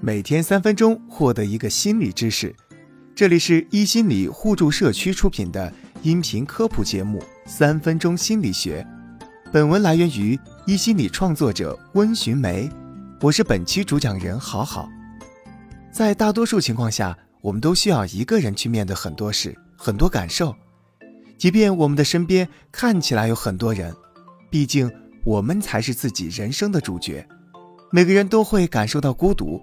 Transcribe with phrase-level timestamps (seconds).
[0.00, 2.54] 每天三分钟，获得一个心理知识。
[3.14, 5.72] 这里是一心理互助社区出品的
[6.02, 8.86] 音频科普节目《三分钟心理学》。
[9.50, 12.68] 本文来源于一心理创作者温寻梅，
[13.22, 14.86] 我是本期主讲人好好。
[15.90, 20.54] 在大多数情况下，我们都需要一个人去面对很多事、很多感受，
[21.38, 23.94] 即便我们的身边看起来有很多人，
[24.50, 24.92] 毕竟
[25.24, 27.26] 我们才是自己人生的主角。
[27.90, 29.58] 每个人都会感受到孤独。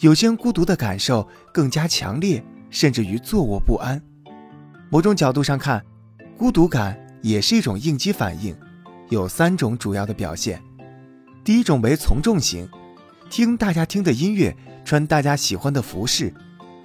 [0.00, 4.00] 有些孤独的感受更加强烈，甚至于坐卧不安。
[4.90, 5.82] 某种角度上看，
[6.36, 8.54] 孤独感也是一种应激反应，
[9.08, 10.62] 有三种主要的表现。
[11.42, 12.68] 第一种为从众型，
[13.30, 14.54] 听大家听的音乐，
[14.84, 16.32] 穿大家喜欢的服饰，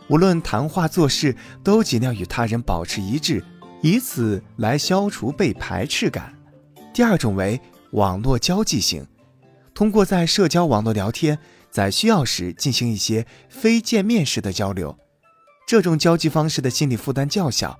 [0.08, 3.44] 无论谈话做事都尽量与他人保持一致，
[3.81, 6.34] 以此来消除被排斥感。
[6.94, 7.59] 第二种为
[7.91, 9.05] 网络交际型，
[9.73, 11.38] 通过在社交网络聊天。
[11.71, 14.98] 在需要时进行一些非见面式的交流，
[15.66, 17.80] 这种交际方式的心理负担较小，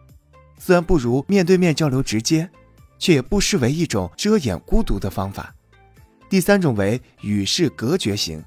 [0.58, 2.50] 虽然不如面对面交流直接，
[2.98, 5.54] 却也不失为一种遮掩孤独的方法。
[6.30, 8.42] 第三种为与世隔绝型，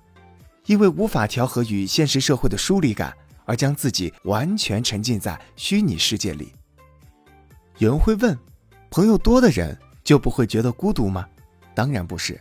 [0.65, 3.15] 因为无法调和与现实社会的疏离感，
[3.45, 6.53] 而将自己完全沉浸在虚拟世界里。
[7.77, 8.39] 有人会问，
[8.89, 11.29] 朋友多的人就不会觉得孤独吗？
[11.75, 12.41] 当然不是。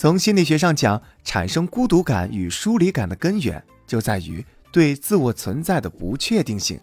[0.00, 6.78] 从心理学上讲，产生孤独感与疏离感的根源就在于对自我存在的不确定性。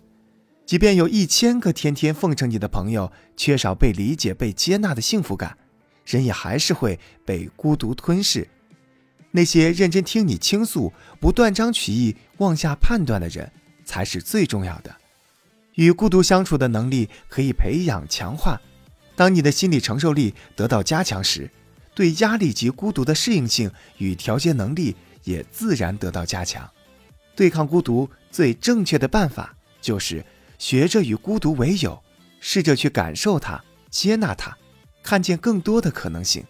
[0.65, 5.57] 即便有一千个天天奉承你的朋友，缺少被理解、被接纳的幸福感，
[6.05, 8.45] 人也还是会被孤独吞噬。
[9.31, 13.49] 那些认真听你倾诉、不断章取义、妄下判断的人，
[13.85, 14.93] 才是最重要的。
[15.75, 18.59] 与孤独相处的能力可以培养、强化。
[19.15, 21.49] 当你的心理承受力得到加强时，
[21.95, 26.69] 对压力及孤独的适应性与调节能力也自然得到加强。
[27.35, 30.23] 对抗孤独最正确的办法就是
[30.59, 32.01] 学着与孤独为友，
[32.39, 34.55] 试着去感受它、接纳它，
[35.01, 36.43] 看见更多的可能性。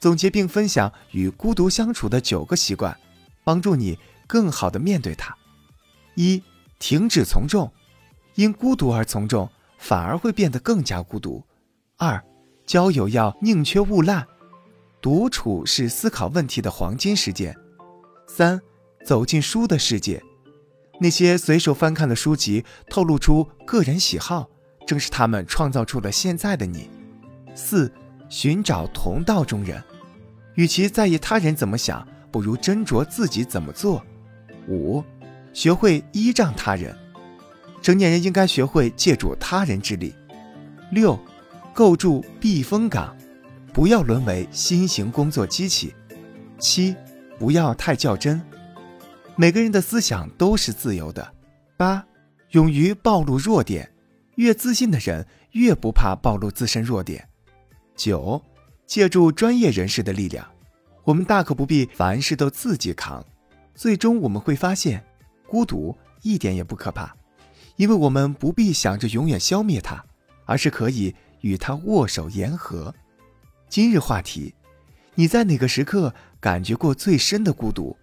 [0.00, 2.96] 总结并分享与孤独相处的九个习惯，
[3.42, 5.36] 帮助你更好的面对它。
[6.14, 6.42] 一、
[6.78, 7.72] 停止从众，
[8.34, 11.44] 因孤独而从众，反而会变得更加孤独。
[11.96, 12.24] 二、
[12.66, 14.26] 交友要宁缺毋滥。
[15.00, 17.56] 独处是思考问题的黄金时间。
[18.26, 18.60] 三，
[19.04, 20.22] 走进书的世界，
[21.00, 24.48] 那些随手翻看的书籍透露出个人喜好，
[24.86, 26.88] 正是他们创造出了现在的你。
[27.54, 27.92] 四，
[28.28, 29.82] 寻找同道中人，
[30.54, 34.04] 与其在意他人怎么想，不如斟酌自己怎么做。
[34.68, 35.02] 五，
[35.52, 36.94] 学会依仗他人，
[37.80, 40.14] 成年人应该学会借助他人之力。
[40.92, 41.18] 六，
[41.72, 43.16] 构筑避风港。
[43.78, 45.94] 不要沦为新型工作机器。
[46.58, 46.96] 七，
[47.38, 48.42] 不要太较真。
[49.36, 51.32] 每个人的思想都是自由的。
[51.76, 52.04] 八，
[52.50, 53.88] 勇于暴露弱点。
[54.34, 57.28] 越自信的人越不怕暴露自身弱点。
[57.94, 58.42] 九，
[58.84, 60.44] 借助专业人士的力量。
[61.04, 63.24] 我们大可不必凡事都自己扛。
[63.76, 65.04] 最终我们会发现，
[65.46, 67.14] 孤独一点也不可怕，
[67.76, 70.04] 因为我们不必想着永远消灭它，
[70.46, 72.92] 而是可以与它握手言和。
[73.68, 74.54] 今日话题：
[75.14, 77.94] 你在哪个时刻感觉过最深的孤独？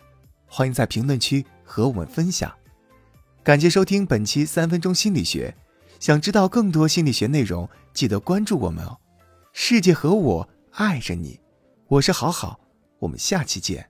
[0.46, 2.54] 欢迎在评论区和我们分享。
[3.44, 5.56] 感谢收听本期三分钟心理学。
[6.00, 8.96] 想知道更多心理学内容，记得关注我们哦。
[9.54, 11.40] 世界和我爱着你，
[11.88, 12.60] 我是好好，
[13.00, 13.90] 我们下期见。